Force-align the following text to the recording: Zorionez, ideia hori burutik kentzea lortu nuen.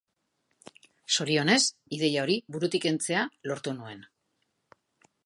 Zorionez, 1.15 1.57
ideia 1.99 2.23
hori 2.23 2.39
burutik 2.55 2.87
kentzea 2.89 3.27
lortu 3.51 3.75
nuen. 3.77 4.03